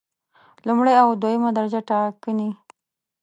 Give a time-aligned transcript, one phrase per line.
[0.67, 2.49] لومړی او دویمه درجه ټاکنې